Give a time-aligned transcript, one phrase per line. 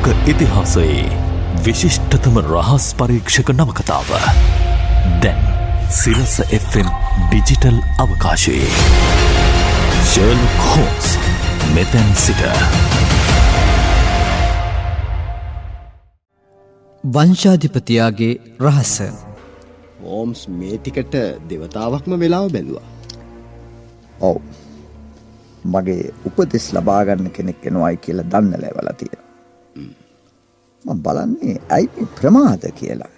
[0.00, 1.00] ලෝක ඉතිහාසයේ
[1.64, 4.10] විශිෂ්ටතම රහස් පරීක්ෂක නවකතාව.
[5.22, 5.40] දැන්
[5.90, 6.88] සිරස FM
[7.24, 8.70] ඩිජිටල් අවකාශයේ.
[10.04, 11.10] ශර්ල් කෝස්
[11.74, 12.42] මෙතැන් සිට.
[17.04, 18.96] වංශාධිපතියාගේ රහස.
[20.10, 21.16] ඕම්ස් මේ ටිකට
[21.48, 22.86] දෙවතාවක්ම වෙලාව බැලවා.
[24.20, 24.38] ඔව්.
[25.64, 28.96] මගේ උපදෙස් ලබාගන්න කෙනෙක් එනවායි කියලා දන්න ලැවල
[29.70, 29.94] තියෙන.
[30.98, 33.14] බලන්නේ ඇයි ප්‍රමාද කියලා.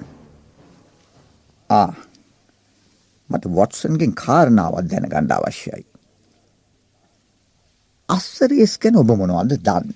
[1.70, 1.91] ආ
[3.30, 5.84] මට වොටසන්ගෙන් කාරණාවත් දැන ගණ්ඩ අවශ්‍යයි.
[8.09, 9.95] අස්සරේස් ගැන ඔබ මොනවද දන්න.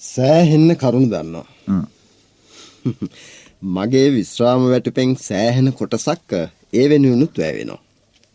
[0.00, 1.46] සෑහෙන්න කරුණු දන්නවා.
[3.68, 6.30] මගේ විශ්‍රාම වැටපෙන් සෑහෙන කොටසක්
[6.72, 7.82] ඒ වෙනුවනුත් වැෑවෙනවා.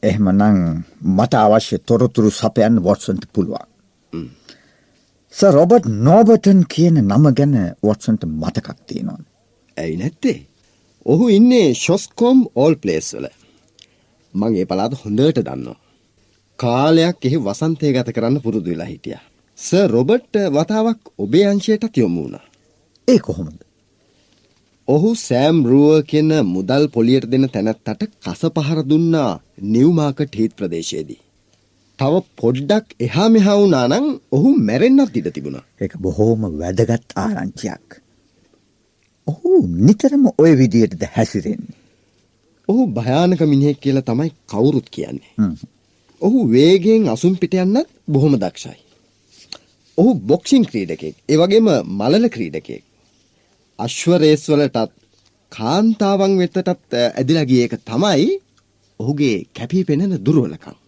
[0.03, 0.61] එහෙමනං
[1.09, 3.67] මට අවශ්‍ය තොරතුරු සපයන් වොටසන්ට පුළුවන්.
[5.33, 7.53] ස රොබට් නෝබටන් කියන නම ගැන
[7.83, 9.19] වොටසන්ට මතකක් තියෙනවා.
[9.77, 10.39] ඇයි නැත්තේ.
[11.05, 13.27] ඔහු ඉන්නේ ශොස්කෝම් ඕල් පලේස් වල.
[14.33, 15.79] මගේ පලාද හොඳට දන්නවා.
[16.59, 19.17] කාලයක් එහි වසන්තය ගත කරන්න පුරුදු වෙලා හිටිය.
[19.59, 22.37] ස රොබට් වතාවක් ඔබේ අංශයටත් යොමු වුණ.
[23.07, 23.59] ඒ කොහොමද.
[24.87, 29.31] ඔහු සෑම් රුව කියන මුදල් පොලියට දෙන තැනැත්තට කස පහර දුන්නා
[29.69, 31.21] නිව්මාකට හිත් ප්‍රදේශයේදී.
[32.01, 35.57] තව පොඩ්ඩක් එහා මෙහා වුණානං ඔහු මැරෙන්න්නත් ඉඩ තිබුණ.
[35.79, 37.87] එක බොහෝම වැදගත් ආරංචියක්.
[39.27, 41.77] ඔහු නිතරම ඔය විදියටද හැසිරෙන්නේ.
[42.69, 45.31] ඔහු භයානක මිනිහෙක් කියලා තමයි කවුරුත් කියන්නේ.
[46.21, 48.79] ඔහු වේගෙන් අසුම් පිට යන්නත් බොහොම දක්ෂයි.
[49.97, 51.67] ඔහු බොක්ෂිං ක්‍රීඩකෙක් ඒවගේම
[51.99, 52.83] මලල ක්‍රීඩකෙක්.
[53.79, 54.91] අශ්වරේස්වලටත්
[55.51, 58.29] කාන්තාවන් වෙතටත් ඇදිලගිය එක තමයි
[58.99, 60.80] ඔහුගේ කැපී පෙනෙන දුරුවලකං.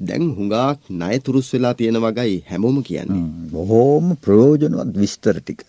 [0.00, 3.24] දැන් හුඟක් නය තුරුස් වෙලා තියෙන වගයි හැමෝම කියන්නේ.
[3.52, 5.60] බොහෝම ප්‍රයෝජනුවත් විස්තර ටික.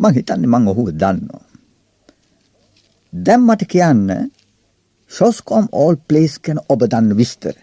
[0.00, 1.44] මං හිතන්නේ මං ඔහුව දන්නවා.
[3.12, 4.30] දැම් මට කියන්න
[5.10, 7.54] ශෝස්කෝම් ඕල් ප්ලේස් කැන ඔබ දන්න විස්තර.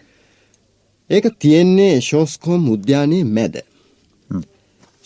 [1.10, 3.54] ඒක තියෙන්නේ ශෝස්කෝම් උද්‍යානයේ මැද.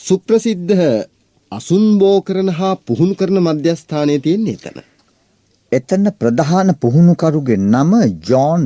[0.00, 1.06] සුප්‍රසිද්ධ
[1.52, 4.78] අසුන්බෝ කරන හා පුහුණු කරන මධ්‍යස්ථානය තියෙන්නේ එතන.
[5.72, 7.92] එතන ප්‍රධාන පුහුණුකරුගේ නම
[8.28, 8.62] ජෝන්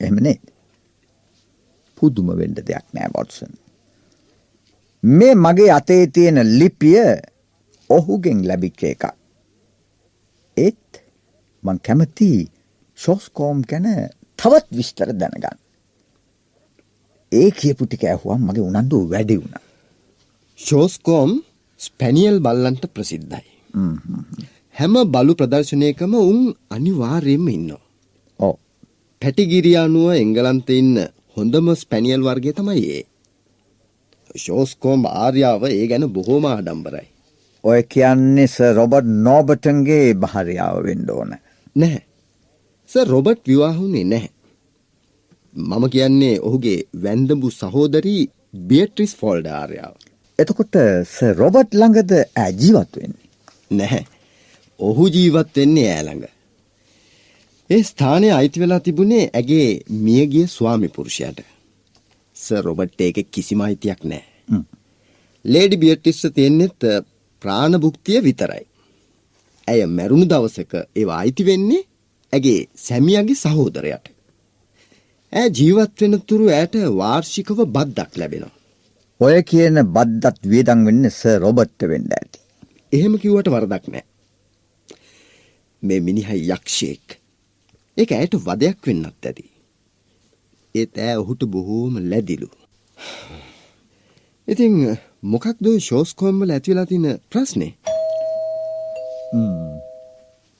[0.00, 0.40] මේස එමනේ
[1.94, 3.52] පුදුම වෙන්ඩ දෙයක් නෑ වොටසන්.
[5.02, 6.98] මේ මගේ අතේ තියෙන ලිපිය
[7.90, 9.04] ඔහුගෙන් ලැබිච්ච එකක්.
[10.56, 11.02] ඒත්
[11.62, 12.50] මං කැමති
[12.98, 13.86] ශෝස්කෝම් ගැන
[14.36, 15.58] තවත් විස්තර දැනගන්න.
[17.32, 19.56] ඒ කියපුටික ඇහුවම් මගේ උනන්දු වැඩි වුණ.
[20.58, 21.42] ශෝස්කෝම්
[21.80, 23.48] ස්පැනියල් බල්ලන්ට ප්‍රසිද්ධයි.
[24.74, 27.85] හැම බලු ප්‍රදර්ශනයකම උන් අනිවාර්යෙන්ම ඉන්න.
[29.22, 30.96] ඕ පැටිගිරියානුව එංගලන්ත ඉන්න
[31.36, 33.04] හොඳම ස්පැනියල් වර්ගය තමයි ඒ.
[34.36, 37.08] ශෝස්කෝම් ආර්යාව ඒ ගැන බොහෝම ආඩම්බරයි.
[37.64, 41.36] ඔය කියන්නේ ස රොබට් නෝබටන්ගේ භාරයාව වෙන්ඩ ඕන.
[41.76, 42.02] නැහැ.
[42.90, 44.30] ස රොබට් විවාහුනේ නැහැ.
[45.54, 49.94] මම කියන්නේ ඔහුගේ වැන්දඹු සහෝදරී බියට්‍රිස් ෆෝල්ඩ ආර්යාව.
[50.38, 53.28] එතකොට ස රොබට් ළඟද ඇජීවත් වෙන්නේ.
[53.70, 54.06] නැහැ.
[54.80, 56.35] ඔහු ජීවත් වෙන්නේ ඈළඟ.
[57.70, 59.68] ඒ ස්ථානය අයිති වෙලා තිබුණේ ඇගේ
[60.04, 61.38] මියගිය ස්වාමි පුරුෂයට.
[62.36, 64.24] ස රොබට් ඒක කිසිම අයිතියක් නෑ.
[65.44, 66.80] ලේඩි බියට්ටිස්ස තියෙන්නෙත්
[67.42, 68.64] ප්‍රාණභුක්තිය විතරයි.
[69.68, 71.82] ඇය මැරුණු දවසක ඒවා අයිති වෙන්නේ
[72.32, 74.06] ඇගේ සැමියගේ සහෝදරයට.
[75.32, 78.54] ඇ ජීවත් වෙන තුරු ඇයට වාර්ෂිකව බද්දක් ලැබෙනවා.
[79.20, 82.38] ඔය කියන බද්දත් වියදං වෙන්න ස රොබට්ට වෙන්ඩ ඇති.
[82.92, 84.08] එහෙම කිව්වට වරදක් නෑ.
[85.82, 87.25] මේ මිනිහයි යක්ෂයෙක්.
[87.96, 89.44] ඒක ඇයට වදයක් වෙන්නත් ඇති.
[90.74, 92.48] ඒත් ෑ ඔහුට බොහෝම ලැදිලු.
[94.48, 94.74] ඉතිං
[95.24, 97.72] මොකක්ද ශෝස්කෝම්වල ඇතිවෙලා තින ප්‍රශ්නේ.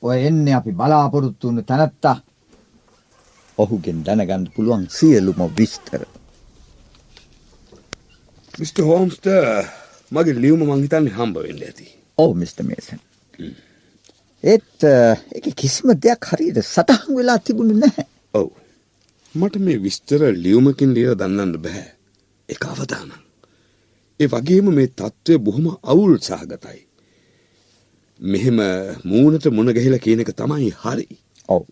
[0.03, 2.17] ඔය එන්න අපි බලාපොරොත්තු වුණ තැනැත්තා
[3.59, 6.03] ඔහුගෙන් දැනගන්න පුළුවන් සියලුම විස්තර.
[8.55, 8.79] මිට.
[8.81, 9.27] හෝම්ස්ට
[10.13, 11.87] මගේ ලියවම මංහිතන්නේ හම්බ වෙන්න ඇති.
[12.19, 12.59] ඕ මිට.
[12.63, 13.01] මේසන්.
[14.47, 14.87] ඒත්
[15.37, 18.07] එක කිසිම දෙයක් හරියට සටහන් වෙලා තිබුණ නැහැ.
[18.35, 18.49] ඔව්.
[19.35, 21.89] මට මේ විස්තර ලියවමකින් ලිය දන්නන්න බැහැ.
[22.49, 23.13] එක අවදානන්.
[24.21, 26.81] ඒ වගේම මේ තත්ත්වය බොහොම අවුල් සහගතයි.
[28.21, 28.61] මෙහෙම
[29.05, 31.09] මූනට මොන ගැහිලා කියන එක තමයි හරි.
[31.49, 31.67] ඔව්.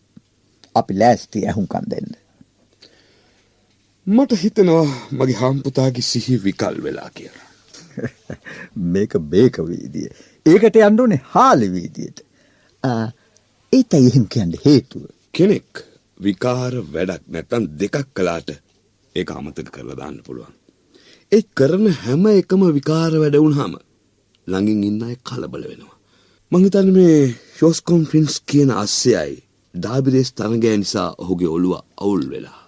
[0.75, 2.11] අපි ලෑස්ති ඇහුම්කන් දෙන්න.
[4.07, 7.49] මට හිතනවා මගේ හම්පුතාගේ සිහි විකල් වෙලා කියලා.
[8.93, 10.09] මේක බේක වීදිය.
[10.47, 12.21] ඒකට යන්නුනේ හාලි වීදියට.
[13.73, 15.03] ඒත් ඇයිහෙම කියන්න හේතුව.
[15.33, 15.85] කෙනෙක්
[16.21, 18.49] විකාර වැඩක් නැත්තන් දෙකක් කලාට
[19.17, 20.55] ඒ අමතක කරලා දාන්න පුළුවන්.
[21.33, 23.75] ඒ කරන හැම එකම විකාර වැඩ වුණාම
[24.47, 25.97] ළඟින් ඉන්න අය කලබල වෙනවා.
[26.53, 27.21] මං හිතන්නේ මේ
[27.57, 29.33] ෂෝස්කොම් ෆ්‍රින්ස් කියන අස්සයයි
[29.75, 32.63] ඩාබිරේස් තරගය නිසා ඔහුගේ ඔළුව අවුල් වෙලා.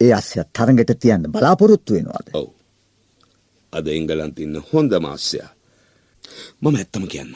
[0.00, 2.26] ඒ අස්සය තරඟට තියන්න බලාපොරොත්තු වෙනවාද?
[2.32, 2.48] ඔව්.
[3.72, 5.50] අද එංගලන්තේ ඉන්න හොඳම අස්සයා.
[6.62, 7.32] මම ඇත්තම කියන්න.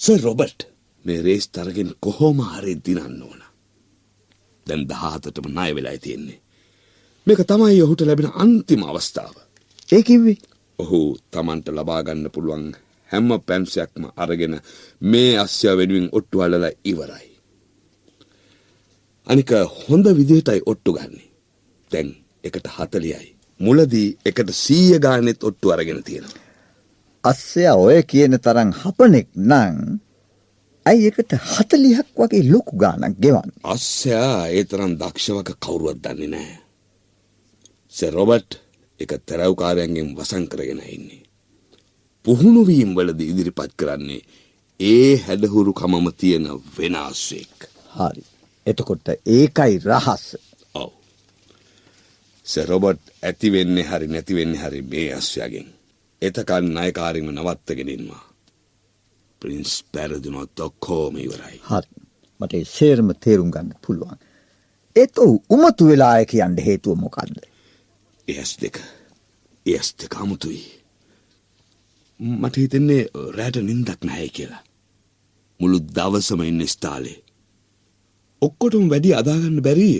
[0.00, 0.60] සර් රොබර්ට්
[1.06, 3.40] මේ රේස් තරගෙන් කොහොම හරි දිනන්න ඕන.
[4.66, 6.40] දැන් 17ටම ණය වෙලා තියෙන්නේ.
[7.26, 9.34] මේක තමයි ඔහුට ලැබෙන අන්තිම අවස්ථාව.
[9.88, 10.38] ඒ කිව්වේ
[10.78, 11.00] ඔහු
[11.30, 12.66] Tamanට ලබා ගන්න පුළුවන්
[13.10, 14.54] හැම පැන්සයක්ම අරගෙන
[15.02, 17.28] මේ අස්සය වෙනුවෙන් ඔට්ටු අල්ලලා ඉවරයි.
[19.26, 21.24] අනික හොඳ විදිහටයි ඔට්ටු ගන්නෙ.
[21.90, 22.08] දැන්
[22.44, 23.26] එකට 40යි.
[23.60, 26.42] මුලදී එකට 100 ගානෙත් ඔට්ටු අරගෙන තියෙනවා.
[27.24, 29.76] අස්සයා ඔය කියන තරම් හපනෙක් නම්
[30.86, 33.58] ඇයි එකට 40ක් වගේ ලොකු ගාණක් ගෙවන්නේ?
[33.64, 36.58] අස්සයා ඒ තරම් දක්ෂවක කවුරුවත් දන්නේ නැහැ.
[37.94, 38.60] සර් රොබර්ට්
[39.00, 41.22] එක තරව්කාරයන්ගෙන් වසන් කරගෙන ඉන්නේ.
[42.24, 44.22] පුහුණු වීම් වලදී ඉදිරිපත් කරන්නේ
[44.80, 46.46] ඒ හැඩහුරු කමම තියෙන
[46.76, 47.56] වෙනස්සෙක්.
[47.90, 48.22] හරි.
[48.66, 50.24] එතකොට ඒකයි රහස.
[50.74, 50.92] ඔව්.
[52.46, 55.68] සර් රොබර්ට් ඇති වෙන්නේ හරි නැති වෙන්නේ හරි මේ අස්සයාගෙන්.
[56.22, 58.25] එතකන් ණයකාරින්ම නවත්තගෙන ඉන්නවා.
[59.40, 61.58] ප්‍රින්ස් පැරදුනොත් ඔක්කොම ඉවරයි.
[61.70, 61.88] හරි.
[62.40, 64.18] මට සේරම තේරුම් ගන්න පුළුවන්.
[64.96, 67.36] ඒත් ඔහු උමතු වෙලා කියන්න හේතුව මොකද්ද?
[68.28, 68.80] ඒස් දෙක.
[69.66, 70.62] ඒස් දෙක අමුතුයි.
[72.20, 73.02] මට හිතෙන්නේ
[73.36, 74.62] රෑට නින්දක් නැහැ කියලා.
[75.60, 77.18] මුළු දවසම ඉන්න ස්ථාලේ.
[78.42, 79.90] ඔක්කොටම වැඩි අදාගන්න බැරි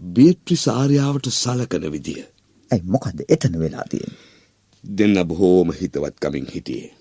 [0.00, 2.22] බේට්‍රිස් ආර්යාවට සලකන විදිය.
[2.70, 4.24] ඇයි මොකද්ද එතන වෙලා තියෙන්නේ?
[4.84, 6.99] දෙන්න බොහෝම හිතවත්කමින් හිටියේ.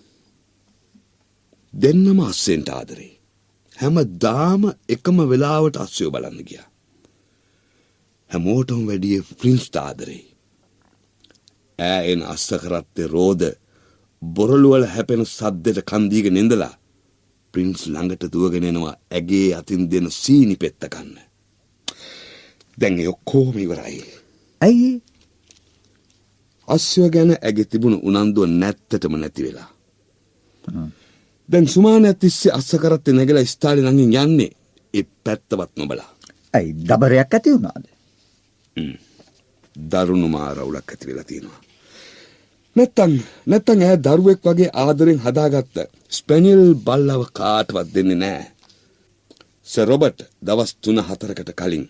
[1.73, 3.19] දෙන්නම අස්සෙන්ට ආදරේ.
[3.77, 6.67] හැම දාම එකම වෙලාවට අස්සයෝ බලන්න ගියා.
[8.29, 10.23] හැමෝටම වැඩිය ප්‍රින්ස් ආදරේ.
[11.79, 13.41] ඈ එන අස්ස කරත්තේ රෝද
[14.21, 16.73] බොරළුවල හැපෙන සද්දෙට කන්දීගෙන ඉඳලා
[17.53, 21.13] ප්‍රින්ස් ළඟට දුවගෙන එනවා ඇගේ අතින් දෙන සීනි පෙත්ත කන්න.
[22.77, 24.03] දැන් ඒ ඔක්කොම ඉවරයි.
[24.61, 24.91] ඇයි?
[26.67, 29.69] අස්්‍යව ගැන ඇගෙ තිබුණු උනන්දුව නැත්තටම නැති වෙලා.
[31.49, 34.51] දැන් සුමානයක් තිස්සේ අස්ස කරත්තේ නැගලා ස්ථාලි ළඟින් යන්නේ
[34.93, 36.09] ඒ පැත්තවත් නොබලා.
[36.53, 37.85] ඇයි දබරයක් ඇති වුණාද?
[39.75, 41.61] දරුණු මාරවුලක් ඇති වෙලා තියෙනවා.
[42.75, 43.11] නැත්තම්
[43.45, 45.75] නැත්තම් ඇය දරුවෙක් වගේ ආදරෙන් හදාගත්ත
[46.09, 48.47] ස්පැනියල් බල්ලව කාටවත් දෙන්නේ නැහැ.
[49.67, 51.85] සර් රොබර්ට් දවස් 3-4කට කලින්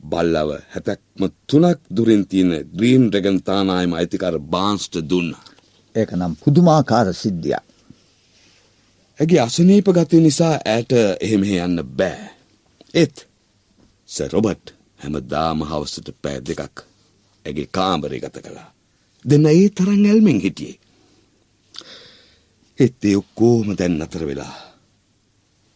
[0.00, 5.44] බල්ලව හැතැක්ම තුනක් දුරින් තියෙන ග්‍රීන් ඩ්‍රැගන් තානායම අයිතිකාර බාන්ස්ට දුන්නා.
[5.94, 7.71] ඒක නම් පුදුමාකාර සිද්ධියක්.
[9.18, 12.30] ඇගේ අසනීප ගතිය නිසා ඇයට එහෙම යන්න බෑ.
[12.94, 13.26] ඒත්
[14.08, 16.84] සර් රොබර්ට් හැමදාම හවසට පෑ දෙකක්
[17.44, 18.68] ඇගේ කාමරේ ගත කළා.
[19.24, 20.78] දෙන්න ඒ තරම් ඇල්මෙන් හිටියේ.
[22.78, 24.54] ඒත් ඒ ඔක්කොම දැන් අතර වෙලා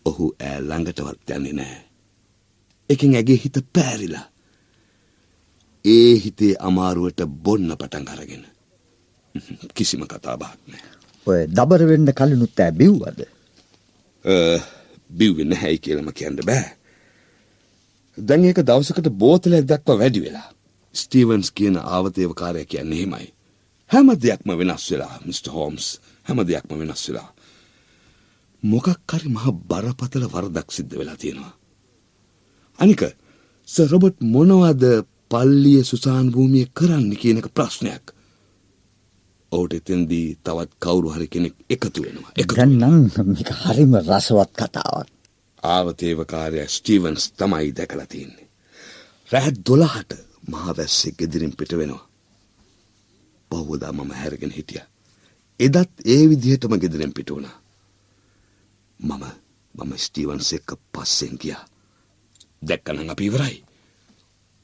[0.06, 1.82] ඔහු ඈ ළඟටවත් යන්නේ නැහැ.
[2.90, 4.26] එකෙන් ඇගේ හිත පෑරිලා.
[5.84, 8.44] ඒ හිතේ අමාරුවට බොන්න පටන් අරගෙන.
[9.74, 10.95] කිසිම කතාබහක් නෑ.
[11.26, 13.20] ඔය දබර වෙන්න කලිනුත් ඈ බිව්වද?
[15.10, 16.66] බිව්වෙ නැහැයි කියලම කියන්න බෑ.
[18.18, 20.48] දැන් ඒක දවසකට බෝතලයක් දක්වා වැඩි වෙලා.
[20.94, 23.28] ස්ටීවන්ස් කියන ආවතේවකාරය කියන්නේ එහෙමයි.
[23.90, 25.86] හැම දෙයක්ම වෙනස් වෙලා මිස්ටර් හෝම්ස්
[26.24, 27.28] හැම දෙයක්ම වෙනස් වෙලා.
[28.62, 31.54] මොකක් හරි මහ බරපතල වරදක් සිද්ධ වෙලා තියෙනවා.
[32.78, 33.02] අනික
[33.68, 34.84] සර් රොබර්ට් මොනවද
[35.30, 38.15] පල්ලිය සුසාන් භූමිය කරන්න කියන එක ප්‍රශ්නයක්.
[39.52, 42.32] ඔහුට එතෙන්දී තවත් කවුරු හරි කෙනෙක් එකතු වෙනවා.
[42.50, 45.08] දැන් නම් මේක හරිම රසවත් කතාවක්.
[45.62, 48.48] ආවතේවකාරය ස්ටීවන්ස් තමයි දැකලා තියෙන්නේ.
[49.30, 50.12] රෑ 12ට
[50.48, 52.08] මහවැස්සෙක් ගෙදරින් පිට වෙනවා.
[53.50, 54.86] පහුවදා මම හැරගෙන හිටියා.
[55.60, 57.56] එදත් ඒ විදිහටම ගෙදරින් පිට වුණා.
[59.00, 59.24] මම
[59.74, 61.64] මම ස්ටීවන්ස් එක්ක පස්සෙන් ගියා.
[62.62, 63.56] දැක්කනම් අපි ඉවරයි.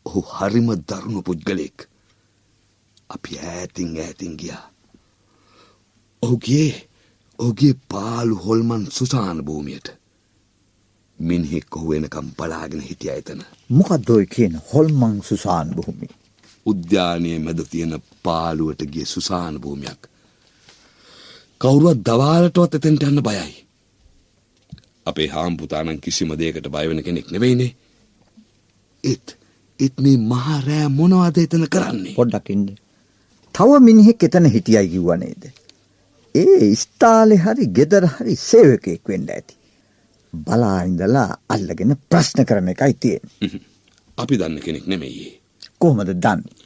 [0.07, 1.89] ඔහු හරිම දරුණු පුද්ගලෙක්.
[3.11, 4.72] අපි ඈතින් ඈතින් ගියා.
[6.23, 6.89] ඔහුගේ
[7.39, 9.89] ඔහුගේ පාලු හොල්මන් සුසාන භූමියට.
[11.19, 13.41] මිනිහෙක් ඔහු වෙනකම් බලාගෙන හිටියා එතන.
[13.71, 16.13] මොකද්ද ඔය කියන හොල්මන් සුසාන් භූමිය?
[16.67, 20.01] උද්‍යානයේ මැද තියෙන පාළුවට ගිය සුසාන භූමියක්.
[21.61, 23.55] කවුරුවත් දවාලටවත් එතෙන්ට යන්න බයයි.
[25.07, 27.73] අපේ හාම්පුතානම් කිසිම දෙයකට බය වෙන කෙනෙක් නෙවෙයිනේ.
[29.05, 29.37] ඒත්
[29.81, 32.15] ඒත් මේ මහා රෑ මොනවද එතන කරන්නේ?
[32.15, 32.71] පොඩ්ඩක් ඉන්න.
[33.55, 35.62] තව මිනිහෙක් එතන හිටියයි කිව්වා නේද?
[36.35, 39.55] ඒ ස්ථාලේ හරි ගෙදර හරි සේවකයෙක් වෙන්න ඇති.
[40.33, 43.61] බලා ඉඳලා අල්ලගෙන ප්‍රශ්න කරන එකයි තියෙන්නේ.
[44.19, 45.41] අපි දන්න කෙනෙක් නෙමෙයි.
[45.79, 46.57] කොහොමද දන්නේ?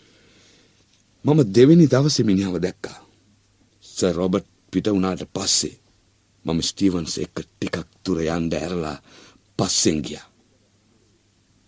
[1.24, 2.98] මම දෙවෙනි දවසේ මිනිහව දැක්කා.
[3.84, 5.76] සර් රොබර්ට් පිට වුණාට පස්සේ
[6.44, 8.98] මම ස්ටීවන්ස් එක්ක ටිකක් දුර යන්න ඇරලා
[9.58, 10.26] පස්සෙන් ගියා.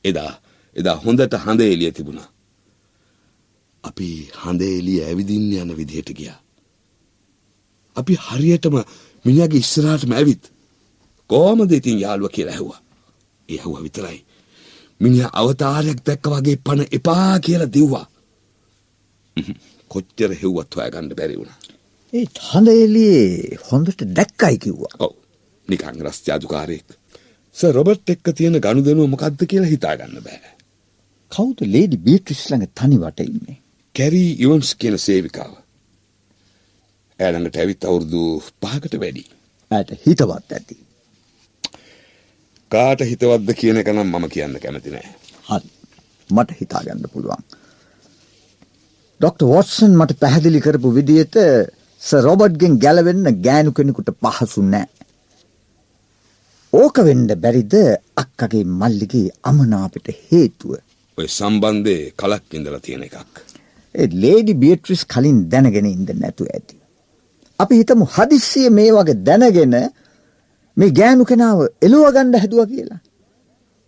[0.04, 0.32] එදා
[0.76, 2.28] එදා හොඳට හඳ එළිය තිබුණා.
[3.84, 4.08] අපි
[4.42, 6.38] හඳ එළිය ඇවිදින්න යන විදිහට ගියා.
[8.00, 8.76] අපි හරියටම
[9.24, 10.44] මිනිහාගේ ඉස්සරහටම ඇවිත්
[11.30, 12.80] කොහමද ඉතින් යාළුවා කියලා ඇහුවා.
[13.48, 14.18] ඒ ඇහුවා විතරයි.
[15.00, 18.06] මිනිහා අවතාරයක් දැක්ක වගේ පණ එපා කියලා දිව්වා.
[19.90, 21.58] කොච්චර හෙව්වත් හොයාගන්න බැරි වුණා.
[22.12, 24.94] ඒ හඳ එළියේ හොඳට දැක්කයි කිව්වා.
[24.98, 25.14] ඔව්.
[25.68, 26.88] නිකන් රස්තියාදුකාරයෙක්.
[27.56, 30.52] සර් රොබර්ට් එක්ක තියෙන ගනුදෙනුව මොකද්ද කියලා හිතාගන්න බෑ.
[31.32, 33.58] කවුද ලේඩි බීට්‍රිස් ළඟ තනිවට ඉන්නේ?
[33.94, 35.52] කැරී ඉවන්ස් කියන සේවිකාව.
[37.20, 38.20] ඇය ළඟට ඇවිත් අවුරුදු
[38.64, 39.24] 5කට වැඩි.
[39.70, 40.76] ඇයට හිතවත් ඇති.
[42.70, 45.08] කාට හිතවත්ද කියන එක නම් මම කියන්න කැමති නෑ.
[45.48, 45.68] හරි.
[46.30, 47.42] මට හිතාගන්න පුළුවන්.
[49.20, 51.40] ඩොක්ටර් වොට්සන් මට පැහැදිලි කරපු විදිහට
[52.02, 54.86] සර් රොබර්ට්ගෙන් ගැලවෙන්න ගෑනු කෙනෙකුට පහසු නෑ.
[56.72, 57.74] ඕක වෙන්න බැරිද
[58.22, 60.78] අක්කගේ මල්ලිගේ අමනාපට හේතුව.
[61.18, 63.44] ඔය සම්බන්ධේ කලක් ඉඳලා තියෙන එකක්.
[63.94, 66.77] ඒ ලේඩි බියට්‍රිස් කලින් දැනගෙන ඉඳ නැතු ඇති.
[67.58, 69.74] අපි හිතමු හදිස්සිය මේ වගේ දැනගෙන
[70.76, 73.00] මේ ගෑනු කෙනාව එළුව ගන්න හැදුවා කියලා.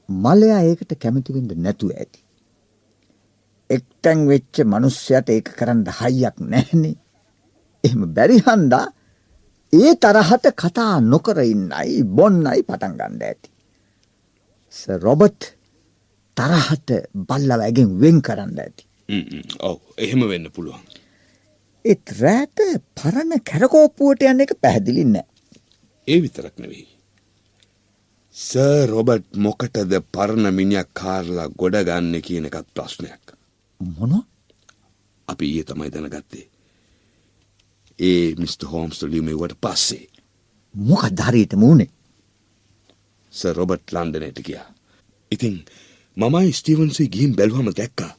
[0.09, 2.21] මලයා ඒකට කැමති වෙන්න නැතුව ඇති.
[3.71, 6.97] එක්තැන් වෙච්ච මිනිස්සයාට ඒක කරන්න හයියක් නැහනේ.
[7.85, 8.87] එහෙම බැරි හන්දා
[9.73, 13.49] ඒ තරහට කතා නොකර ඉන්නයි බොන්නයි පටන් ගන්න ඇති.
[14.75, 15.43] සර් රොබර්ට්
[16.37, 16.91] තරහට
[17.29, 18.85] බල්ලව ඇගෙන් වෙන් කරන්න ඇති.
[19.09, 19.45] හ්ම් හ්ම්.
[19.61, 20.90] ඔව් එහෙම වෙන්න පුළුවන්.
[21.85, 22.61] ඒත් රෑට
[22.95, 25.27] පරණ කැරකෝප්පුවට යන්න එක පැහැදිලි නෑ.
[26.09, 26.87] ඒ විතරක් නෙවෙයි.
[28.37, 33.35] සර් රොබර්ට් මොකටද පරණ මිනිහා කාර්ලා ගොඩ ගන්න කියන එකත් ප්‍රශ්නයක්.
[33.81, 34.25] මොනවා?
[35.29, 36.47] අපි ඊයේ තමයි දැනගත්තේ.
[37.99, 40.07] ඒ මිස්ටර් හෝම්ස් ලියුමේවට පස්සේ
[40.75, 41.91] මොකක්ද හරියට මූනේ?
[43.33, 44.69] සර් රොබර්ට් ලන්ඩනයට ගියා.
[45.31, 45.65] ඉතින්
[46.17, 48.13] මමයි ස්ටීවන්සි ගිහින් බැලුවම දැක්කා.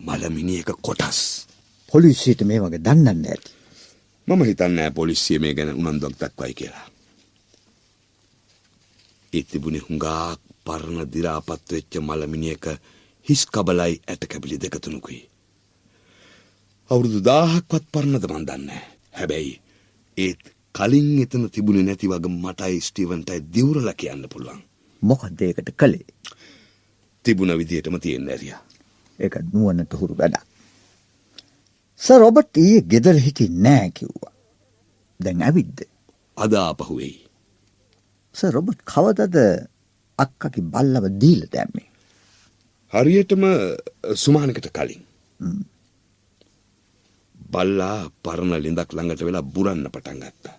[0.00, 1.46] මලමිනියක කොටස්.
[1.94, 3.50] පොලිසියට මේ වගේ දන්නන්න ඇති.
[4.28, 6.86] මම හිතන්නේ පොලිසිය මේ ගැන උනන්දුවක් දක්වයි කියලා.
[9.32, 12.66] ඒ තිබුණේ හුඟක් පරණ දි รา පත් වෙච්ච මලමිනියක
[13.26, 15.20] හිස් කබලයි ඇට කැබලි දෙක තුනකුයි.
[16.90, 18.82] අවුරුදු 1000ක්වත් පරණද මන් දන්නේ
[19.12, 19.52] හැබැයි
[20.16, 20.42] ඒත්
[20.74, 24.58] කලින් එතන තිබුණේ නැති වගේ මටයි ස්ටීවන්ටයි දිවුරලා කියන්න පුළුවන්.
[25.02, 26.06] මොකද ඒකට කළේ?
[27.24, 28.60] තිබුණ විදිහටම තියෙන ඇරියා.
[29.18, 30.53] ඒක නුවණට හුරු වැඩක්.
[32.04, 34.32] සර් රොබර්ට් ඊයේ ගෙදර හිටියේ නෑ කිව්වා.
[35.20, 35.78] දැන් ඇවිද්ද?
[36.44, 37.16] අද ආපහු වෙයි.
[38.34, 39.36] සර් රොබර්ට් කවදද
[40.24, 41.88] අක්කගේ බල්ලව දීලා දැම්මේ?
[42.92, 43.44] හරියටම
[44.24, 45.02] සුමානකට කලින්.
[47.52, 50.56] බල්ලා පරණ ලිඳක් ළඟට වෙලා බුරන්න පටන් ගත්තා.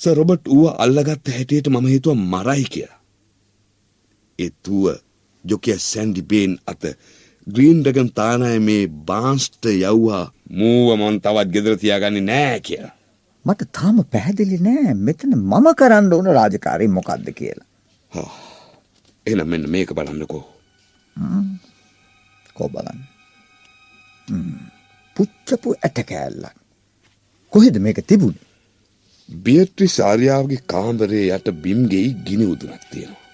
[0.00, 3.00] සර් රොබර්ට් ඌව අල්ලගත්ත හැටියට මම හිතුවා මරයි කියලා.
[4.38, 4.84] ඒ තුව
[5.44, 6.84] ජොකිය සැන්ඩි බේන් අත
[7.54, 10.24] ග්‍රීන් ඩගන් තානාය මේ බාන්ස්ට යව්වා
[10.60, 12.94] මූව මන් තවත් ගෙදර තියාගන්නේ නෑ කියලා.
[13.44, 17.68] මට තාම පැහැදිලි නෑ මෙතන මම කරන්න ඕන රාජකාරී මොකක්ද කියලා.
[18.12, 18.30] හා,
[19.26, 20.44] එහෙනම් මෙන්න මේක බලන්නකෝ.
[22.56, 23.00] කෝ බලන්න.
[24.28, 24.58] හ්ම්.
[25.16, 26.56] පුච්චපු ඇට කෑල්ලක්.
[27.52, 28.46] කොහෙද මේක තිබුණේ?
[29.28, 33.24] බියට්‍රිස් ආර්යාවගේ කාමරේ යට බිම් ගෙයි ගිනි උදුනක් තියෙනවා.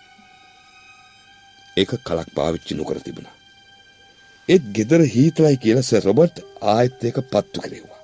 [1.76, 3.33] ඒක කලක් පාවිච්චි නොකර තිබුණා.
[4.48, 6.36] ඒත් ගෙදර හීතලයි කියලා සර් රොබර්ට්
[6.72, 8.00] ආයෙත් ඒක පත්තු කෙරෙව්වා.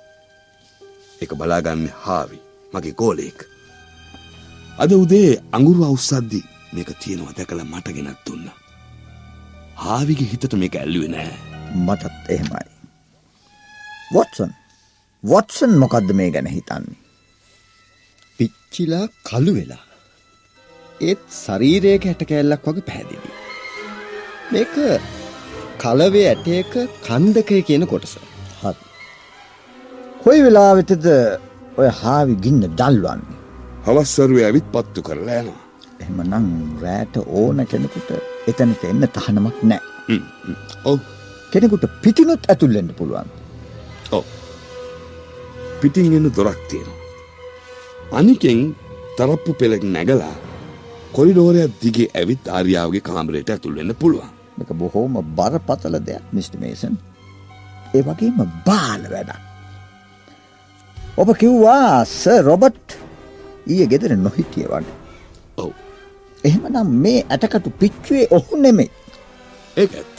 [1.21, 2.39] ඒක බලාගන්නේ හාවි
[2.73, 3.39] මගේ ගෝලයෙක්.
[4.83, 6.41] අද උදේ අඟුරු අවුස්සද්දි
[6.73, 8.57] මේක තියෙනවා දැකලා මට ගෙනත් දුන්නා.
[9.83, 11.37] හාවිගේ හිතට මේක ඇල්ලුවේ නෑ.
[11.85, 12.67] මටත් එහෙමයි.
[14.15, 14.51] වොට්සන්
[15.23, 16.99] වොට්සන් මොකද්ද මේ ගැන හිතන්නේ?
[18.39, 19.83] පිච්චිලා කළු වෙලා.
[21.01, 23.31] ඒත් ශරීරයක හැට කෑල්ලක් වගේ පැහැදිලි.
[24.53, 24.75] මේක
[25.83, 26.73] කලවේ ඇටයක
[27.07, 28.13] කන්දකය කියන කොටස.
[28.61, 28.73] හරි.
[30.23, 31.05] කොයි වෙලාවෙටද
[31.81, 33.37] ඔය හාවි ගින්න දල්වන්නේ?
[33.85, 35.61] හවස්සරුවේ ඇවිත් පත්තු කරලා යනවා.
[36.01, 36.49] එහෙමනම්
[36.83, 38.09] රෑට ඕන කෙනෙකුට
[38.49, 39.57] එතනට එන්න තහනමක්
[40.09, 40.21] හ්ම්.
[40.91, 40.99] ඔව්
[41.53, 43.29] කෙනෙකුට පිටිනුත් ඇතුල් වෙන්න පුළුවන්.
[44.17, 44.25] ඔව්.
[45.81, 46.99] පිටින් එන දොරක් තියෙනවා.
[48.19, 48.61] අනිකෙන්
[49.17, 50.35] තරප්පු පෙළක් නැගලා
[51.15, 54.31] කොරිඩෝරයක් දිගේ ඇවිත් ආර්යාවගේ කාමරයට ඇතුල් වෙන්න පුළුවන්.
[54.57, 56.95] මේක බොහෝම බරපතල දෙයක් මිස්ටර් මේසන්.
[57.95, 59.41] ඒ වගේම බාල වැඩක්.
[61.17, 62.97] ඔබ කිව්වා සර් රොබර්ට්
[63.67, 64.97] ඊයේ ගෙදර නොහිටිය වගේ.
[65.57, 65.71] ඔව්.
[66.43, 68.91] එහෙමනම් මේ ඇටකටු පිච්චුවේ ඔහු නෙමෙයි.
[69.77, 70.17] ඒක ඇත්ත.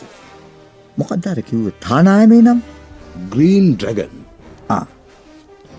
[0.97, 2.61] මොකක්ද අර කිව්වේ තානායමේ නම්
[3.33, 4.17] ග්‍රීන් ඩ්‍රගන්
[4.69, 4.85] ආ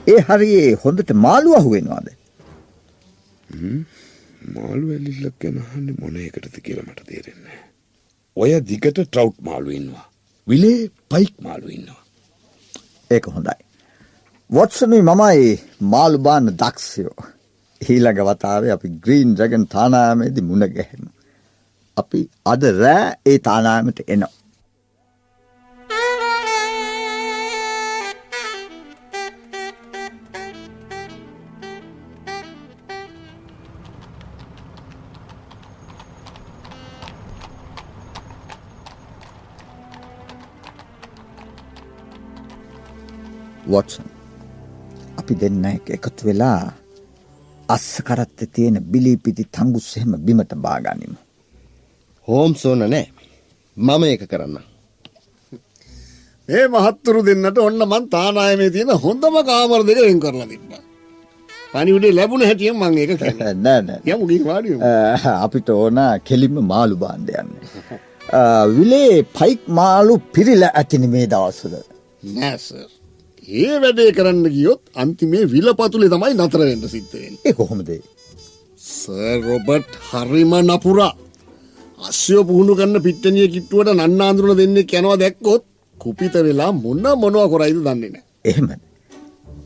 [0.07, 2.07] ඒ හරියේ හොඳට මාළු අහුවෙනවාද
[4.55, 7.72] මාළු ඇලිල්ලක් ගැන අහන්නේ මොන එකටද කියලා මට තේරෙන්නේ නැහැ.
[8.37, 10.07] ඔය දිගට ට්‍රවුට් මාළු ඉන්නවා.
[10.47, 12.01] විලේ පයික් මාළු ඉන්නවා.
[13.11, 13.59] ඒක හොඳයි.
[14.49, 15.59] වොට්සනුයි මමයි
[15.93, 17.17] මාළු බාන්න දක්ෂයෝ.
[17.81, 21.09] ඊළඟ වතාවේ අපි ග්‍රීන් ඩ්‍රගන් තානායමේදී මුණ ගැහෙමු.
[21.97, 24.33] අපි අද රෑ ඒ තානායමට එනවා.
[43.73, 44.07] වොට්සන්
[45.19, 46.61] අපි දෙන්න එක එකතු වෙලා
[47.69, 51.17] අස්ස කරත්ත තියෙන බිලිපිති තංගුස් එහෙම බිමට බාගනිමු.
[52.27, 53.05] හෝම්ස් ඕන නෑ.
[53.77, 54.55] මම ඒක කරන්න.
[56.49, 60.81] ඒ මහත්තුරු දෙන්නට ඔන්න මන් තානායමේ තියෙන හොඳම කාමර දෙක වෙන් කරලා තිබ්බා.
[61.73, 63.53] පණිවිඩේ ලැබුණ හැටියෙන් මම ඒක කියන්නේ.
[63.65, 63.99] නෑ නෑ.
[64.07, 64.83] යමු ගිහින් වාඩි වෙමු.
[65.37, 67.53] අපිට ඕන කෙලින්ම මාළු බාන්ඩ යන්න.
[68.75, 71.79] විලේ පයික් මාළු පිරිලා ඇතිනි මේ දවස්වල.
[72.35, 72.92] නෑ සර්.
[73.47, 77.41] ඒ වැඩේ කරන්න ගියොත් අන්තිමේ විලපතුලේ තමයි නතර වෙන්න සිද්ධ වෙන්නේ.
[77.45, 77.89] ඒ කොහොමද?
[78.77, 81.13] සර් රොබර්ට් හරිම නපුරා.
[82.07, 85.63] අස්සය පුහුණු කරන්න පිට්ටනිය කිට්ටුවට නන්න අඳුරන දෙන්නෙක් යනවා දැක්කොත්
[85.97, 88.23] කුපිත වෙලා මොන්න මොනවා කරයිද දන්නේ නැහැ.
[88.45, 88.81] එහෙමද.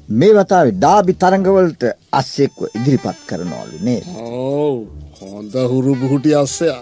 [0.09, 1.83] මේ වතාවේ ඩාබි තරඟවලට
[2.19, 4.05] අස්සෙක්ව ඉදිරිපත් කරනවලු නේද?
[4.17, 4.77] ඔව්
[5.21, 6.81] හොඳ හුරු බුහුටි අස්සයා.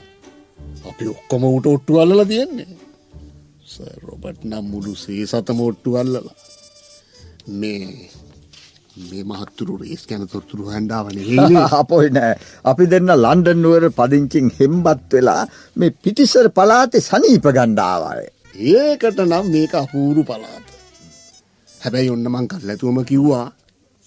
[0.90, 2.68] අපි ඔක්කොම උට ඔට්ටු අල්ලලා තියෙන්නේ.
[3.66, 6.36] සර් රොබර්ට් නම් මුළු සේසතම ඔට්ටු අල්ලලා.
[7.48, 8.10] මේ
[9.04, 11.18] මේ මහත්තුරු රේස් ගැන තොරතුරු හැන්ඩාවන
[11.80, 12.36] අපොයි නෑ
[12.66, 15.44] අපි දෙන්න ලන්ඩන් නුවර පදිංචින් හෙම්බත් වෙලා
[15.76, 18.26] මේ පිටිසර පලාතේ සනීප ගණ්ඩාවය.
[18.74, 20.66] ඒකට නම් මේක අපූරු පලාත.
[21.70, 23.48] හැබැයි ඔන්න මං කල්ලැතුවම කිව්වා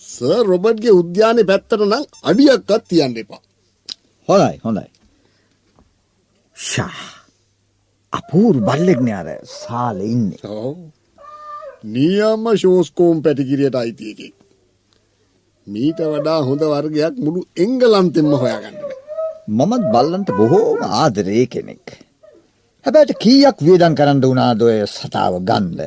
[0.03, 3.43] සර් රොබට්ගේ උද්‍යානය පැත්තට නම් අඩියක්කත් තියන්න එපා.
[4.29, 4.89] හොඳයි හොඳයි.
[6.57, 7.09] ෂා
[8.13, 10.41] අපූරු බල්ලෙක්න අර සාල ඉන්නේ.
[10.45, 10.98] ඔව්.
[11.85, 14.29] නියම්ම ශෝස්කෝම් පැටිකිරියට අයිතියකි.
[15.67, 18.97] මීට වඩා හොඳ වර්ගයක් මුළු එංගලන්තෙන්ම හොයාගන්න බෑ.
[19.59, 21.87] මමත් බල්ලන්ට බොහෝම ආදරේ කෙනෙක්.
[22.85, 25.81] හැබැට කීයක් වියදන් කරන්න වනාදොය සතාව ගන්ද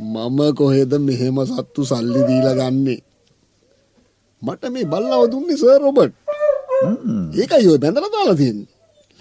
[0.00, 3.00] මම කොහෙද මෙහෙම සත්තු සල්ලි දීලා ගන්නේ.
[4.42, 6.14] මට මේ බල්ලව දුන්නේ සර් රොබට්.
[7.40, 8.71] ඒකයි ඔය බැඳලා දාලා තියෙන්නේ.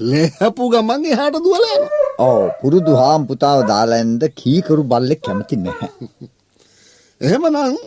[0.10, 2.12] ලැහැපු ගමන් එහාට දුවලා යනවා.
[2.20, 5.90] ඕ පුරුදු හාම් පුතාව දාලැන්ද කීකරු බල්ලෙක් කැමති නැහැ.
[7.22, 7.78] එහෙමනම්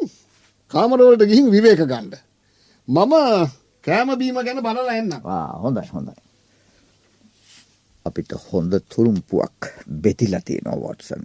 [0.72, 2.12] කාමරවලට ගිහින් විවේක ගන්න.
[2.88, 3.12] මම
[3.84, 5.20] කෑම බීම ගැන බලලා එන්නම්.
[5.24, 6.14] ආ, හොඳයි හොඳයි.
[8.06, 9.60] අපිට හොඳ තුරුම්පුවක්
[10.02, 11.22] බෙතිලා තියෙනවා වොට්සන්.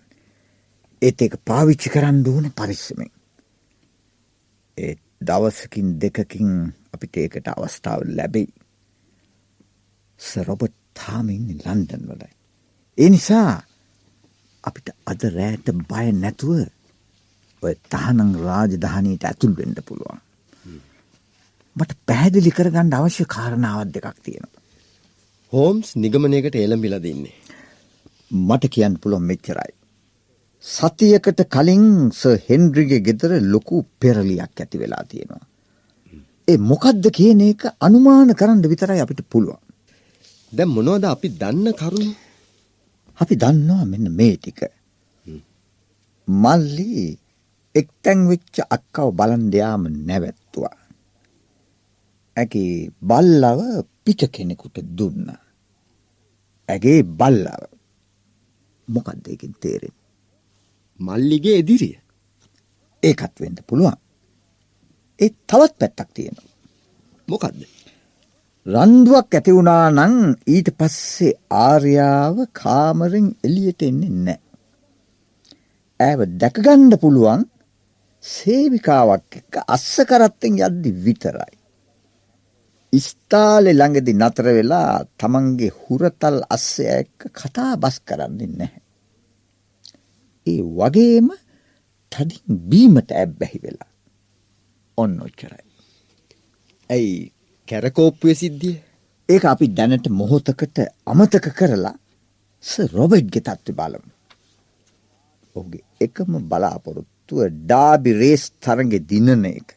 [1.02, 3.12] ඒත් ඒක පාවිච්චි කරන්න ඕන පරිස්සමෙන්.
[4.78, 6.52] ඒ දවසකින් දෙකකින්
[6.94, 8.50] අපිට ඒකට අවස්ථාව ලැබෙයි.
[10.20, 12.34] සර් රොබර්ට් තාම ඉන්නේ ලන්ඩන් වලයි.
[12.98, 13.52] ඒ නිසා
[14.64, 16.58] අපිට අද රෑට බය නැතුව
[17.64, 20.20] ඔය තහනම් රාජධානීට ඇතුල් වෙන්න පුළුවන්.
[21.76, 24.64] මට පැහැදිලි කරගන්න අවශ්‍ය කාරණාවක් දෙකක් තියෙනවා.
[25.54, 27.38] හෝම්ස් නිගමනයකට එළඹිලා දින්නේ.
[28.48, 29.72] මට කියන්න පුළුවන් මෙච්චරයි.
[30.64, 35.46] සතියකට කලින් සර් හෙන්රිගේ ගෙදර ලොකු පෙරලියක් ඇති වෙලා තියෙනවා.
[36.48, 39.62] ඒ මොකද්ද කියන එක අනුමාන කරන්න විතරයි අපිට පුළුවන්.
[40.56, 42.14] දැන් මොනවද අපි දන්න කරුණු?
[43.22, 44.62] අපි දන්නවා මෙන්න මේ ටික.
[46.28, 47.18] මල්ලි
[47.76, 50.78] එක්තැන් වෙච්ච අක්කව බලන් යාම නැවැත්තුවා.
[52.38, 53.60] ඇගේ බල්ලව
[54.04, 55.28] පිට කෙනෙකුට දුන්න.
[56.70, 57.64] ඇගේ බල්ලව
[58.88, 59.96] මොකක්ද ඒකින් තේරෙන්.
[61.00, 61.98] මල්ලිගේ එදිරිය.
[63.04, 63.98] ඒකත් වෙන්න පුළුවන්.
[65.20, 66.50] ඒ තවත් පැත්තක් තියෙනවා.
[67.28, 67.79] මොකක්ද?
[68.66, 70.16] රන්දුවක් ඇති වුණා නම්
[70.48, 74.42] ඊට පස්සේ ආර්යාව කාමරෙන් එළියට එන්නේ නැහැ.
[76.00, 77.46] ඇව දැකගන්න පුළුවන්
[78.24, 81.56] සේවිකාවක් එක්ක අස්ස කරත්තෙන් යද්දි විතරයි.
[82.94, 88.84] ස්ථාලේ ළඟදි නතර වෙලා තමන්ගේ හුරතල් අස්සය එක්ක කතා බස් කරන්නේ නැහැ.
[90.48, 91.28] ඒ වගේම
[92.12, 93.92] තදින් බීමට ඇබ්බැහි වෙලා.
[94.98, 95.66] ඔන්න ඔච්චරයි.
[96.90, 97.39] ඇයි
[97.70, 98.78] කැරකෝප්පුවේ සිද්ධිය?
[99.30, 101.98] ඒක අපි දැනට මොහොතකට අමතක කරලා
[102.64, 104.10] ස රොබට්ගේ තත්ත්වය බලමු.
[105.56, 109.70] ඔහුගේ එකම බලාපොරොත්තුව ඩාබි රේස් තරගේ දිනන එක.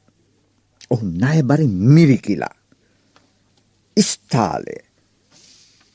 [0.90, 2.56] ඔහු ණයබරි මිරිකිලා.
[3.96, 4.76] ස්ථාලය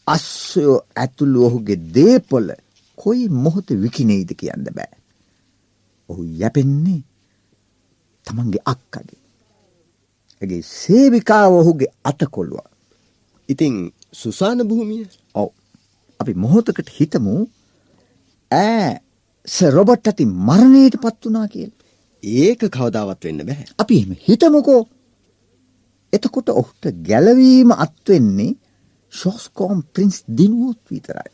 [0.07, 2.47] අස්සයෝ ඇතුළු ඔහුගේ දේපොල
[2.97, 4.93] කොයි මොහොත විකිනෙයිද කියන්න බෑ.
[6.10, 7.01] ඔහු යැපෙන්නේ
[8.25, 9.26] තමන්ගේ අක්කගේ.
[10.41, 12.65] ඇගේ සේවිකාව ඔහුගේ අතකොල්ලුව.
[13.50, 13.73] ඉතින්
[14.13, 15.04] සුසාන භූමිය
[15.36, 15.50] ඔව්.
[16.19, 17.36] අපි මොහොතකට හිතමු
[18.52, 18.91] ඈ
[19.47, 21.71] ස රොබට් ඇති මරණයට පත් වනා කියල්.
[22.23, 23.67] ඒක කවදාවත් වෙන්න බැහැ.
[23.80, 24.82] අපි එම හිතමකෝ
[26.13, 28.58] එතකොට ඔහුට ගැලවීම අත්වෙන්නේ
[29.13, 31.32] ශෝස්කෝම් ප්‍රින්ස් දිනුවොත් විතරයි.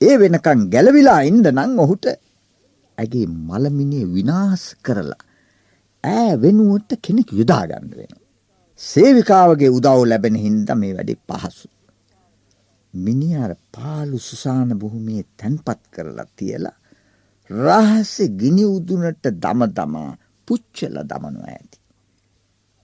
[0.00, 2.06] ඒ වෙනකං ගැලවිලා ඉන්ද නං ඔහුට
[2.98, 5.22] ඇගේ මළමිනේ විනාස් කරලා
[6.06, 8.12] ඈ වෙනුවට කෙනෙක් යුදාගන්න වෙන.
[8.80, 11.68] සේවිකාවගේ උදව් ලැබෙන හින්ද මේ වැඩි පහසු.
[12.94, 16.76] මිනිියර පාලු සුසාන බොහොමේ තැන්පත් කරලා තියලා
[17.50, 20.10] රහස්සෙ ගිනි උදුනට දම දමා
[20.48, 21.78] පුච්චල දමනු ඇති.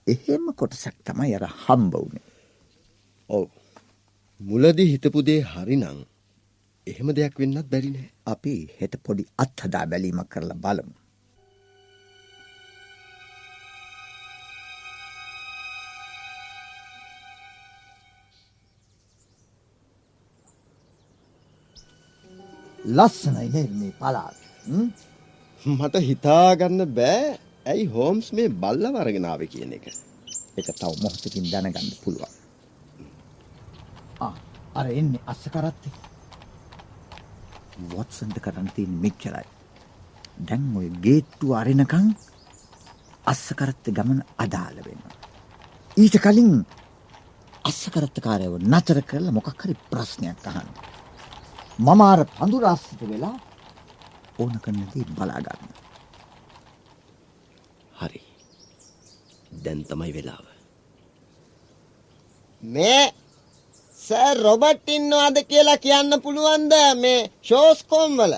[0.07, 2.25] එහෙම කොටසක් තමයි අර හම්බ වුණේ.
[3.29, 3.47] ඔව්.
[4.39, 5.99] මුලදී හිතපු දේ හරිනම්
[6.87, 8.09] එහෙම දෙයක් වෙන්නත් බැරි නෑ.
[8.25, 11.02] අපි හෙට පොඩි අත්හදා බැලීමක් කරලා බලමු.
[22.85, 23.93] ලස්සනයි නේද මේ.
[24.67, 24.91] ම්?
[25.61, 29.85] මට හිතාගන්න බෑ ඇයි හෝම්ස් මේ බල්ලව අරගෙන ආවේ කියන එක.
[30.57, 32.33] ඒක තව මොහොතකින් දැනගන්න පුළුවන්.
[34.19, 34.33] ආ
[34.75, 35.93] අර එන්නේ අස්ස කරත්තේ.
[37.89, 39.47] වොට්සන්ට කරන්න තියෙන මෙච්චරයි.
[40.39, 42.13] දැන් ඔය ගේට්ටුව අරිනකං
[43.25, 45.15] අස්ස කරත්ත ගමන අදාළ වෙනවා.
[45.97, 46.65] ඊට කලින්
[47.65, 50.92] අස්ස කරත්තකාරයව නතර කරලා මොකක් හරි ප්‍රශ්නයක් අහන්න.
[51.79, 53.37] මම අර පඳුරාස්සිත වෙලා
[54.39, 55.71] ඕන කරනදී බලාගන්න.
[57.99, 58.21] හරි.
[59.63, 60.45] දැන් තමයි වෙලාව.
[62.63, 63.13] මේ
[63.97, 68.35] සර් රොබට් ඉන්නවාද කියලා කියන්න පුළුවන්ද මේ ෂෝස්කෝම් වල?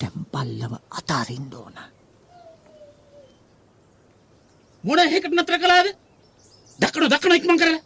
[0.00, 1.76] දැන් අතාරින්න ඕන.
[4.84, 5.88] මොන හේකට නතර කළාද?
[6.78, 7.82] දක්කන දක්කන ඉක්මන් කරලා.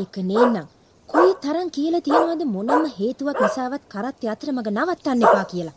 [0.00, 0.77] ඒක නේනම්
[1.08, 5.76] කොයි තරම් කියලා තියෙනවද මොනම හේතුවක් නිසාවත් කරත් අතරමඟ නවත්තන්න එපා කියලා.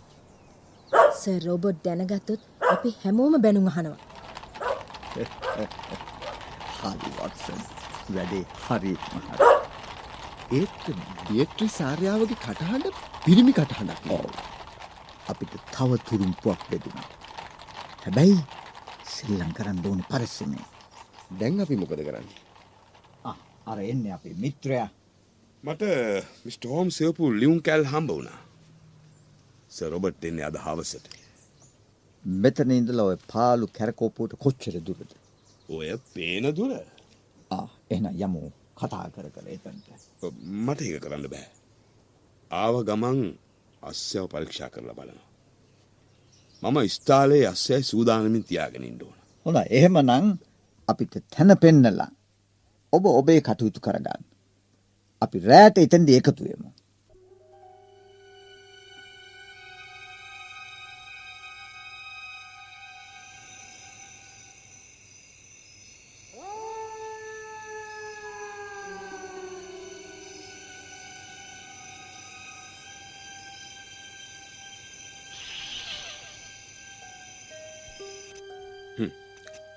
[1.21, 2.41] සර් රොබර්ට් දැනගත්තොත්
[2.71, 3.99] අපි හැමෝම බැනුම් අහනවා.
[6.79, 7.59] හරි වොට්සන්
[8.09, 9.49] වැඩේ හරි මහරි.
[10.51, 10.85] ඒත්
[11.25, 14.31] බියට්‍රි සාර්යාවගේ කටහඬ පිරිමි කටහඬක් ඔව්.
[15.27, 17.09] අපිට තව තුරුම්පුවක් බෙදුණා.
[18.03, 18.39] හැබැයි
[19.07, 20.63] සෙල්ලම් කරන්න ඕනේ පරිස්සමෙන්.
[21.39, 22.41] දැන් අපි මොකද කරන්නේ?
[23.25, 24.89] ආ අර එන්නේ අපේ මිත්‍රයා.
[25.63, 25.83] මට
[26.45, 28.39] මිස්ට හෝම් සයපු ලියුම් කැල් හම්බ වුණා.
[29.69, 31.05] සරොබට් එන්නේ අද හවසට.
[32.25, 35.11] මෙතන ඉඳලා ඔය පාලු කැරකෝපුවට කොච්චර දුරද?
[35.69, 36.71] ඔය පේන දුර
[37.51, 38.41] ආ එහෙනම් යමු
[38.79, 39.87] කතා කර කර එතනට.
[40.65, 41.47] මට ඒක කරන්න බෑ.
[42.51, 43.21] ආව ගමන්
[43.83, 45.27] අස්්‍යව පරීක්ෂා කරලා බලනවා.
[46.63, 49.17] මම ස්ථාලයේ අස්සයයි සූදානමින් තියාගෙන ඉන්න ඕන.
[49.45, 50.33] හොඳයි එහෙමනම්
[50.87, 52.11] අපිට තැන පෙන්නලා
[52.93, 54.30] ඔබ ඔබේ කටයුතු කරගන්න.
[55.21, 56.69] අපි රෑට එතෙන්දී එකතු වෙමු.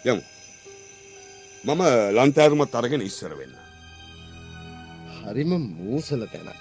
[0.04, 0.22] යමු.
[1.64, 1.82] මම
[2.16, 3.63] ලන්තෑරුමත් අරගෙන ඉස්සර වෙන්න.
[5.34, 6.60] හරිම මූසල තැනක්.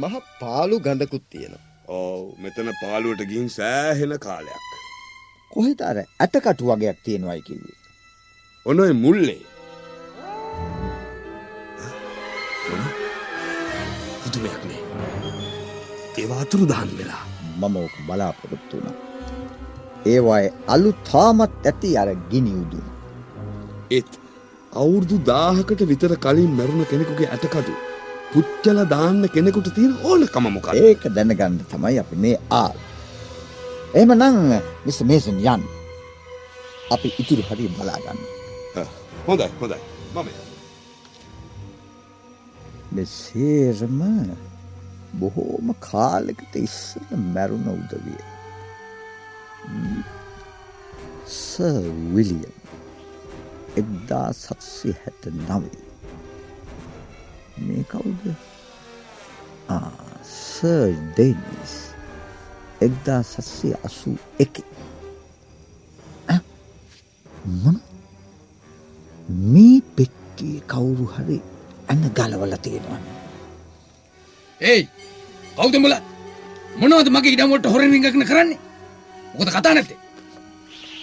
[0.00, 1.64] මහ පාලු ගඳකුත් තියෙනවා.
[1.96, 4.64] ඕ මෙතන පාලුවට ගින් සෑහෙන කාලයක්.
[5.52, 7.78] කොහෙද අර ඇටකටු වගේක් තියෙනවයි කිව්වේ.
[8.66, 9.42] ඔන්න ඔය මුල්ලේ
[14.22, 14.82] පුදුමයක් නේ.
[16.18, 17.24] ඒවා අතුරු දහන් වෙලා.
[17.60, 18.96] මම ඕක බලාපොරොත්තු වුණා.
[20.12, 22.86] ඒවායේ අලු තාමත් ඇති අර ගිනි උදුන.
[23.96, 24.12] ඒත්
[24.82, 27.74] අවුරුදු දාහකට විතර කලින් මැරුණ කෙනෙකුගේ ඇටකටු
[28.32, 32.76] පුච්චල දාන්න කෙනෙකුට තියෙන ඕනකම මොකද ඒක දැනගන්න තමයි අපි මේ ආල්.
[33.94, 35.62] එහෙමනම් මිස් මේසන් යන්.
[36.94, 38.20] අපි ඉතුරු හරිය බලාගන්න.
[39.28, 39.80] හොඳයි හොඳයි
[40.14, 40.28] මම
[42.94, 44.00] මේ සේරම
[45.20, 48.20] බොහෝම කාලෙකට ඉස්සල මැරුණ උදවිය.
[51.26, 51.82] සර්
[52.14, 52.65] විලියම්
[53.76, 55.82] එක්දා සත්සි හැට නවේ.
[57.58, 58.24] මේ කවුද?
[60.24, 61.74] සර් ඩෙනිස්
[62.80, 64.62] එක්දා සත්සය අසූ එක.
[67.56, 67.80] මොන
[69.50, 71.38] මේ පෙට්ටිය කවුරු හරි
[71.88, 73.04] ඇන්න ගලවල තියෙනවන්න.
[74.60, 74.88] ඒයි
[75.56, 75.94] කවුදඹල
[76.76, 78.58] මොනවද මගේ ඉඩමට හොර රිගක්න කරන්නේ
[79.34, 79.98] මොකද කතා නැත්තේ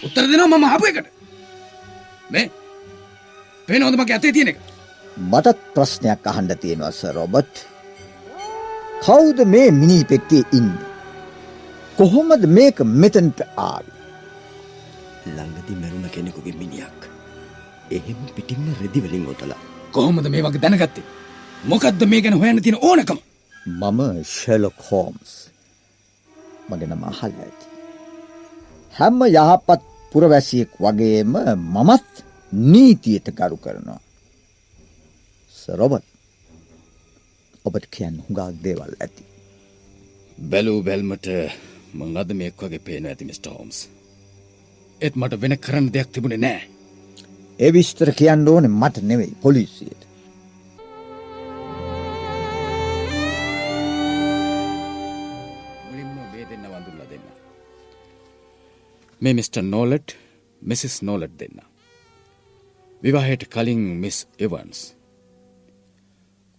[0.04, 1.08] උත්තර දෙනවා මම හපු එකට
[2.30, 2.50] මේ
[3.68, 4.58] පේනවද මගේ අතේ තියෙන එක
[5.32, 7.54] මටත් ප්‍රශ්නයක් අහන්න තියෙනවා සර් රොබර්ට්.
[9.04, 10.88] කවුද මේ මිනි පෙට්ටියේ ඉන්නේ?
[11.98, 13.94] කොහොමද මේක මෙතනට ආවේ?
[15.36, 17.00] ළඟදි මැරුණ කෙනෙකුගේ මිනිියක්.
[17.96, 19.62] එහෙම පිටින්න රෙදිවලින් ඔතලා.
[19.94, 21.06] කොහොමද මේ වගේ දැනගත්තේ
[21.72, 23.18] මොකක්ද මේ ගැන හොයන්න තියෙන ඕනකම
[23.80, 24.00] මම
[24.34, 25.32] ෂෙලොක් හෝම්ස්.
[26.68, 27.66] මගේ නම අහලා ඇති.
[28.94, 31.32] හැම යහපත් පුරවැසියෙක් වගේම
[31.74, 32.24] මමත්
[32.54, 34.00] නීතියට ගරු කරනවා.
[35.54, 36.06] සර් රොබර්ට්
[37.64, 39.24] ඔබට කියන්න හුඟක් දේවල් ඇති.
[40.50, 41.26] බැලූ බැල්මට
[41.94, 43.78] මං අද මේක් වගේ පේන ඇති මිට හෝම්ස්
[45.00, 46.62] එත් මට වෙන කරන්න දෙයක් තිබුණේ නෑ
[47.58, 50.02] ඒ විස්තර කියන්න ඕනේ මට නෙවෙයි පොලිසියට.
[55.90, 57.24] මුලින්ම මේ දෙන්න වඳුල්ල දෙන්න
[59.22, 59.56] මේ මිට.
[59.74, 60.08] නෝලට්
[60.62, 61.73] මිසිස් නෝලට් දෙන්න
[63.04, 64.78] විවාහයට කලින් මිස් එවන්ස්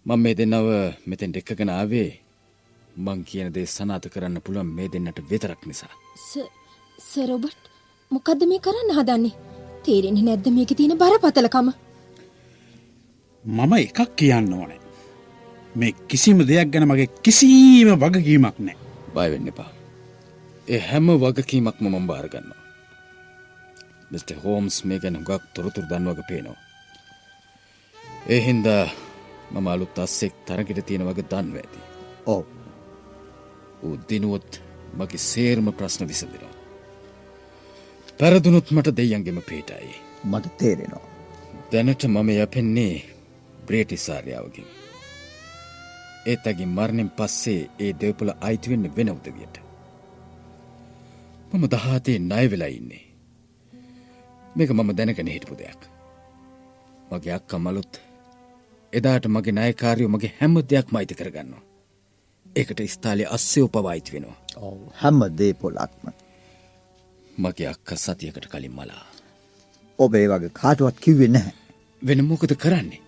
[0.06, 0.68] මං මේ දෙන්නව
[1.06, 2.10] මෙතෙන් දෙක්කගෙන ආවේ.
[2.96, 5.94] මං කියන දේ සනාත කරන්න පුළුවන් මේ දෙන්නට විතරක් නිසා.
[7.10, 7.62] සරොබට්
[8.10, 9.34] මොකක්ද මේ කරන්න හදන්නේ?
[9.84, 11.70] තේරෙන්නේ නැද්ද මේක තියෙන බරපතලකම?
[13.44, 14.80] මම එකක් කියන්න ඕනේ.
[15.74, 18.76] මේ කිසිම දෙයක් ගැන මගේ කිසිීම වගකීමක් නෑ.
[19.14, 19.70] බයවෙන්න එපා.
[20.68, 22.65] ඒ හැම වගකීමක්ම මම භාරගන්නවා
[24.10, 24.28] මිට.
[24.44, 26.58] හෝම්ස් මේ ගැන ගක් තොරතුර දන්නවක පේනවා.
[28.28, 28.84] ඒ හින්දා
[29.50, 31.80] මම අලුත් අස්සෙක් තරගෙට තියෙන වගේ දන්ව ඇති.
[32.26, 32.42] ඕ
[33.82, 34.60] ඌ දිනුවොත්
[34.94, 36.54] මගේ සේර්ම ප්‍රශ්න විසඳෙනවා.
[38.18, 39.94] පැරදුනුත් මට දෙයන්ගෙම පේටයි.
[40.24, 41.06] මට තේරෙනවා.
[41.72, 42.94] දැනට මම යපෙන්නේ
[43.66, 44.68] බ්‍රේටිසාර්යාවකින්.
[46.26, 49.56] ඒත් ඇගේ මරණෙන් පස්සේ ඒ දෙවපුල අයිතිවෙන්න වෙන උදවියට.
[51.52, 53.04] මම දහතේ නය වෙලා ඉන්නේ
[54.56, 55.80] මේක මම දැනගෙන හිටපු දෙයක්.
[57.10, 57.92] මගේ අක්ක මලුත්
[58.92, 61.62] එදාට මගේ නයකාරයෝ මගේ හැම දෙයක් මයිති කරගන්නවා.
[62.56, 64.36] ඒකට ස්ථාලය අස්සේ උපවායිති වෙනවා.
[65.00, 66.06] හැම දේ පොලක්ම.
[67.38, 69.04] මගේ අක්ක සතියකට කලින් මලා.
[69.98, 71.54] ඔබ ඒ වගේ කාටුවත් කිව්වෙ නැහැ.
[72.02, 73.02] වෙන මොකද කරන්නේ?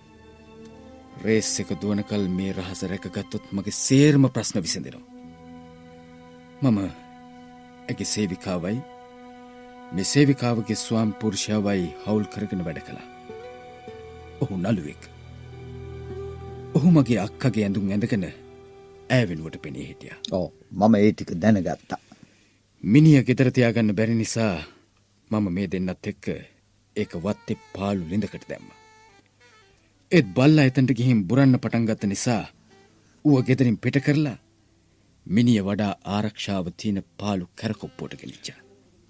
[1.24, 5.06] රේස් එක දුවනකල් මේ රහස රැකගත්තොත් මගේ සේර්ම ප්‍රශ්න විසඳෙනවා.
[6.62, 6.78] මම
[7.88, 8.78] ඇගේ සේවිකාවයි
[9.92, 13.06] මෙ සේවිකාවගේ ස්වාම් පුරුෂාවයි හවුල් කරගෙන වැඩ කළා
[14.42, 15.02] ඔහු නළුවෙක්
[16.76, 18.26] ඔහු මගේ අක්කගේ ඇඳුම් ඇඳගෙන
[19.10, 22.00] ඇවෙනුවට පෙනී හිටිය ඕ මම ඒ ටික දැනගත්තා.
[22.82, 24.56] මිනිිය ගෙදරතියාගන්න බැරි නිසා
[25.30, 26.26] මම මේ දෙන්නත් එක්ක
[26.96, 28.68] ඒක වත්තෙ පාලු ලිඳකට දැම්ම.
[30.12, 32.44] ඒත් බල්ල එතන්ට ගිහින් බුරන්න පටන්ගත්ත නිසා
[33.24, 34.38] ඌව ගෙදරින් පිට කරලා
[35.26, 38.60] මිනිිය වඩා ආරක්ෂාව තියෙන පාලු කැරකොප්පෝට ගෙනනිච්චා.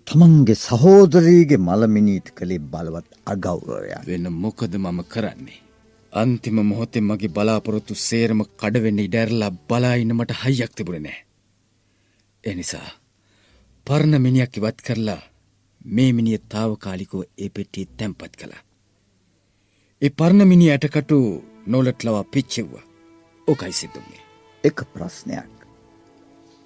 [0.09, 4.07] තමන්ගේ සහෝදරීගේ මළමිනීට කළේ බලවත් අගෞරවයක්.
[4.07, 5.59] වෙන මොකද මම කරන්නේ.
[6.13, 11.19] අන්තිම මොහොතේ මගේ බලාපොරොත්තු සේරම කඩවෙන්න ඉඩැරලා බලාඉන්න මට හයියක් තිබුණ නෑ.
[12.45, 12.89] එනිසා
[13.87, 15.21] පරණ මිනිියක් ඉවත් කරලා
[15.85, 18.63] මේ මිනිිය තාවකාලිකෝ ඒ පෙට්ටිය තැම්පත් කළා.
[20.03, 21.19] ඒ පරණ මිනි ඇටකටු
[21.67, 22.73] නොලට ලවා පිච්චෙව්ව
[23.49, 24.27] ඕකයි සිදුන්නේ.
[24.65, 25.57] එක ප්‍රශ්නයක්.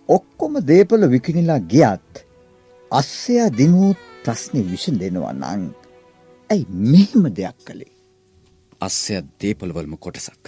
[0.08, 2.12] ඔක්කොම දේපල විකිනිලා ගියත්
[2.92, 5.62] අස්සයා දිනූත් ප්‍රශ්නය විෂ දෙනවා නං.
[6.50, 7.92] ඇයි මෙහෙම දෙයක් කළේ.
[8.80, 10.44] අස්සයක් දේපලවල්ම කොටසක්.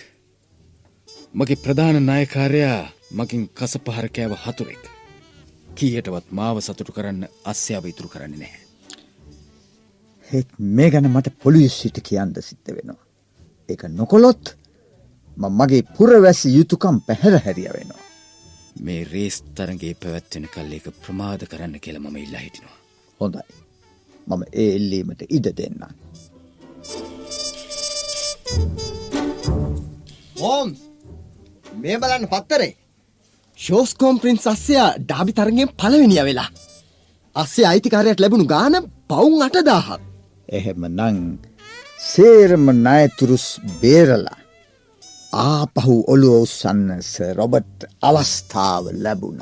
[1.34, 4.84] මගේ ප්‍රධාන නායකාරයා මගින් කස පහරකෑව හතුරෙක්.
[5.76, 8.62] කීයටවත් මාව සතුටු කරන්න අස්්‍යාව ඉතුරු කරන්න නැහැ.
[10.30, 13.02] හෙත් මේ ගැන මට පොලිසිට කියන්න සිද්ධ වෙනවා.
[13.68, 14.44] එක නොකොලොත්
[15.36, 18.04] මගේ පුරවැසි යුතුකම් පැහැර හැරිය වෙනවා.
[18.76, 22.78] මේ රේස් තරගේ පැවැත්වෙන කල් එක ප්‍රමාද කරන්න කියල මම ඉල්ලා හිටිනවා.
[23.20, 23.42] හොඳයි.
[24.26, 25.80] මම ඒ එල්ලීමට ඉඩ දෙන්න.
[30.40, 30.78] හෝම්ස්
[31.82, 32.72] මේ බලන්න පත්තරේ
[33.58, 36.50] ශෝස්කෝම් පින්ස් අස්සයා ඩාබි තරගෙන් පලවෙනිය වෙලා.
[37.36, 38.74] අස්සේ අයිතිකාරයට ලැබුණු ගාන
[39.10, 40.00] පවුන් අටදාහත්.
[40.48, 41.18] එහෙම නං
[42.12, 43.46] සේරම නයතුරුස්
[43.80, 44.43] බේරලා
[45.42, 49.40] ආපහු ඔළුව උස්සන්නස රොබට් අවස්ථාව ලැබුණ.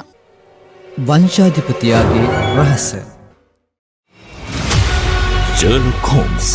[1.08, 2.26] වංශාධිපතියාගේ
[2.58, 2.88] රහස
[5.60, 6.48] ජර්ලොක් හෝම්ස්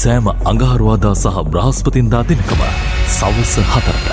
[0.00, 2.62] සෑම අඟහරුවාදා සහ බ්‍රහස්පතින්දා දෙනකම
[3.16, 4.08] සවස හතරට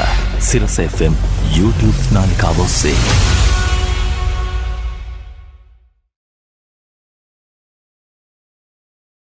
[0.50, 1.22] සිරස FM
[1.58, 3.57] YouTube නාලිකාව ඔස්සේ.